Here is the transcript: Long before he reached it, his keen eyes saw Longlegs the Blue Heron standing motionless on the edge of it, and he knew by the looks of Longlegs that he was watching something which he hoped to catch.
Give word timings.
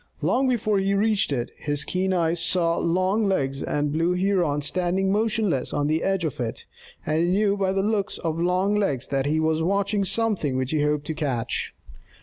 Long 0.23 0.47
before 0.47 0.79
he 0.79 0.95
reached 0.95 1.31
it, 1.31 1.51
his 1.59 1.85
keen 1.85 2.11
eyes 2.11 2.39
saw 2.43 2.77
Longlegs 2.79 3.59
the 3.59 3.83
Blue 3.87 4.13
Heron 4.15 4.61
standing 4.63 5.11
motionless 5.11 5.73
on 5.73 5.85
the 5.85 6.01
edge 6.01 6.25
of 6.25 6.39
it, 6.39 6.65
and 7.05 7.19
he 7.19 7.27
knew 7.29 7.55
by 7.55 7.71
the 7.71 7.83
looks 7.83 8.17
of 8.17 8.39
Longlegs 8.41 9.05
that 9.09 9.27
he 9.27 9.39
was 9.39 9.61
watching 9.61 10.03
something 10.03 10.57
which 10.57 10.71
he 10.71 10.81
hoped 10.81 11.05
to 11.05 11.13
catch. 11.13 11.75